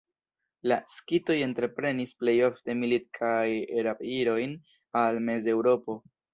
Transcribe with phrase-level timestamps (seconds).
[0.69, 3.45] La skitoj entreprenis plej ofte milit- kaj
[3.91, 4.59] rab-irojn
[5.07, 6.03] al Mezeŭropo.